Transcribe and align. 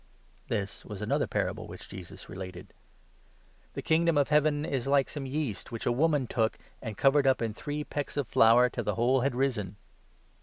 '"Parable 0.49 0.57
This 0.63 0.83
was' 0.83 1.01
another 1.03 1.27
parable 1.27 1.67
which 1.67 1.87
Jesus 1.87 2.27
related— 2.27 2.69
33 2.73 2.73
or 2.73 2.73
the 3.67 3.73
"The 3.73 3.81
Kingdom 3.83 4.17
of 4.17 4.29
Heaven 4.29 4.65
is 4.65 4.87
like 4.87 5.07
some 5.07 5.27
yeast 5.27 5.67
Leaven. 5.67 5.73
which 5.75 5.85
a 5.85 5.91
woman 5.91 6.25
took 6.25 6.57
and 6.81 6.97
covered 6.97 7.27
up 7.27 7.39
in 7.39 7.53
three 7.53 7.83
pecks 7.83 8.17
of 8.17 8.27
flour, 8.27 8.65
until 8.65 8.83
the 8.83 8.95
whole 8.95 9.21
had 9.21 9.35
risen." 9.35 9.75